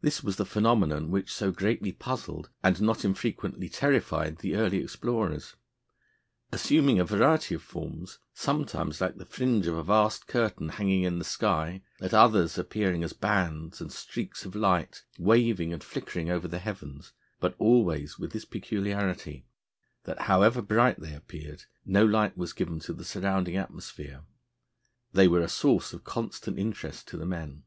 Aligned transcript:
This 0.00 0.24
was 0.24 0.38
the 0.38 0.44
phenomenon 0.44 1.12
which 1.12 1.32
so 1.32 1.52
greatly 1.52 1.92
puzzled, 1.92 2.50
and 2.64 2.82
not 2.82 3.04
infrequently 3.04 3.68
terrified, 3.68 4.38
the 4.38 4.56
early 4.56 4.78
explorers. 4.78 5.54
Assuming 6.50 6.98
a 6.98 7.04
variety 7.04 7.54
of 7.54 7.62
forms, 7.62 8.18
sometimes 8.34 9.00
like 9.00 9.18
the 9.18 9.24
fringe 9.24 9.68
of 9.68 9.76
a 9.76 9.84
vast 9.84 10.26
curtain 10.26 10.70
hanging 10.70 11.04
in 11.04 11.20
the 11.20 11.24
sky, 11.24 11.82
at 12.00 12.12
others 12.12 12.58
appearing 12.58 13.04
as 13.04 13.12
bands 13.12 13.80
and 13.80 13.92
streaks 13.92 14.44
of 14.44 14.56
light, 14.56 15.04
waving 15.16 15.72
and 15.72 15.84
flickering 15.84 16.28
over 16.28 16.48
the 16.48 16.58
heavens, 16.58 17.12
but 17.38 17.54
always 17.60 18.18
with 18.18 18.32
this 18.32 18.44
peculiarity, 18.44 19.46
that 20.06 20.22
however 20.22 20.60
bright 20.60 20.98
they 20.98 21.14
appeared, 21.14 21.66
no 21.84 22.04
light 22.04 22.36
was 22.36 22.52
given 22.52 22.80
to 22.80 22.92
the 22.92 23.04
surrounding 23.04 23.54
atmosphere, 23.54 24.24
they 25.12 25.28
were 25.28 25.38
a 25.40 25.48
source 25.48 25.92
of 25.92 26.02
constant 26.02 26.58
interest 26.58 27.06
to 27.06 27.16
the 27.16 27.24
men. 27.26 27.62